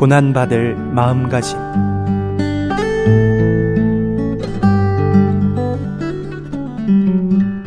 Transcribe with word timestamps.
고난받을 0.00 0.76
마음가짐 0.76 1.58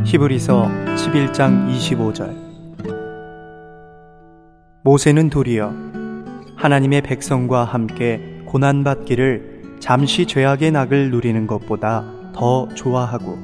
히브리서 0.03 0.67
11장 0.95 1.69
25절 1.69 2.35
모세는 4.81 5.29
도리어 5.29 5.75
하나님의 6.55 7.03
백성과 7.03 7.65
함께 7.65 8.41
고난받기를 8.45 9.77
잠시 9.79 10.25
죄악의 10.25 10.71
낙을 10.71 11.11
누리는 11.11 11.45
것보다 11.45 12.03
더 12.33 12.67
좋아하고 12.69 13.37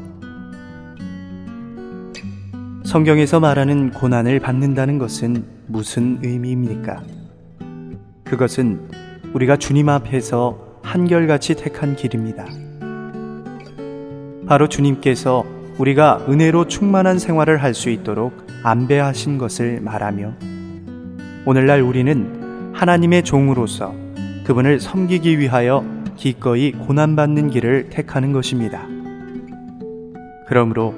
성경에서 2.85 3.39
말하는 3.39 3.91
고난을 3.91 4.39
받는다는 4.39 4.97
것은 4.97 5.45
무슨 5.67 6.17
의미입니까? 6.23 7.18
그것은 8.29 8.79
우리가 9.33 9.57
주님 9.57 9.89
앞에서 9.89 10.79
한결같이 10.83 11.55
택한 11.55 11.95
길입니다. 11.95 12.45
바로 14.47 14.69
주님께서 14.69 15.43
우리가 15.79 16.25
은혜로 16.29 16.67
충만한 16.67 17.17
생활을 17.17 17.63
할 17.63 17.73
수 17.73 17.89
있도록 17.89 18.45
안배하신 18.63 19.37
것을 19.37 19.79
말하며 19.81 20.33
오늘날 21.45 21.81
우리는 21.81 22.71
하나님의 22.73 23.23
종으로서 23.23 23.95
그분을 24.45 24.79
섬기기 24.79 25.39
위하여 25.39 25.83
기꺼이 26.15 26.71
고난받는 26.71 27.49
길을 27.49 27.89
택하는 27.89 28.31
것입니다. 28.31 28.85
그러므로 30.47 30.93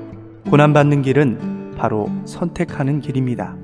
고난받는 0.49 1.02
길은 1.02 1.76
바로 1.77 2.09
선택하는 2.26 2.99
길입니다. 2.99 3.55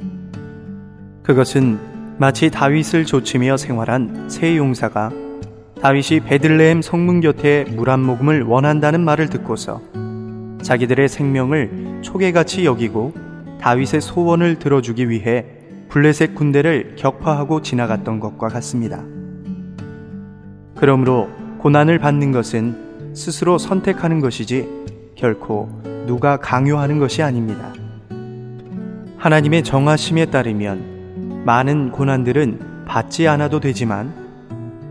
그것은 1.23 1.96
마치 2.19 2.49
다윗을 2.49 3.05
조치며 3.05 3.57
생활한 3.57 4.27
세 4.27 4.57
용사가 4.57 5.11
다윗이 5.83 6.21
베들레헴 6.25 6.81
성문 6.81 7.21
곁에 7.21 7.65
물 7.75 7.89
한 7.89 8.01
모금을 8.03 8.41
원한다는 8.41 9.01
말을 9.01 9.29
듣고서 9.29 9.81
자기들의 10.63 11.07
생명을 11.07 11.99
초계같이 12.01 12.65
여기고 12.65 13.13
다윗의 13.61 14.01
소원을 14.01 14.57
들어주기 14.57 15.09
위해 15.11 15.45
블레셋 15.89 16.33
군대를 16.33 16.95
격파하고 16.97 17.61
지나갔던 17.61 18.19
것과 18.19 18.47
같습니다. 18.47 19.03
그러므로 20.75 21.29
고난을 21.59 21.99
받는 21.99 22.31
것은 22.31 23.13
스스로 23.13 23.59
선택하는 23.59 24.21
것이지 24.21 24.67
결코 25.13 25.69
누가 26.07 26.37
강요하는 26.37 26.97
것이 26.97 27.21
아닙니다. 27.21 27.73
하나님의 29.17 29.63
정하심에 29.63 30.25
따르면 30.25 30.96
많은 31.47 31.93
고난들은 31.93 32.83
받지 32.85 33.25
않아도 33.25 33.61
되지만 33.61 34.13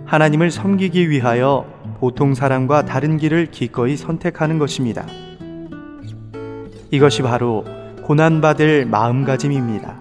하나님을 0.06 0.50
섬기기 0.50 1.10
위하여 1.10 1.66
보통 2.00 2.32
사람과 2.32 2.86
다른 2.86 3.18
길을 3.18 3.50
기꺼이 3.50 3.98
선택하는 3.98 4.58
것입니다. 4.58 5.04
이것이 6.90 7.20
바로 7.20 7.62
고난받을 8.04 8.86
마음가짐입니다. 8.86 10.00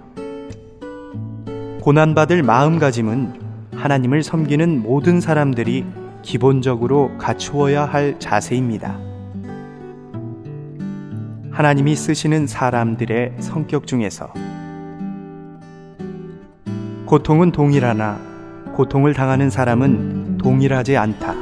고난받을 1.81 2.41
마음가짐은 2.41 3.33
하나님을 3.75 4.23
섬기는 4.23 4.81
모든 4.81 5.19
사람들이 5.19 5.85
기본적으로 6.21 7.17
갖추어야 7.17 7.83
할 7.83 8.17
자세입니다. 8.17 8.97
하나님이 11.51 11.97
쓰시는 11.97 12.47
사람들의 12.47 13.33
성격 13.39 13.87
중에서 13.87 14.31
고통은 17.05 17.51
동일하나 17.51 18.19
고통을 18.73 19.13
당하는 19.13 19.51
사람은 19.51 20.39
동일하지 20.39 20.97
않다. 20.97 21.35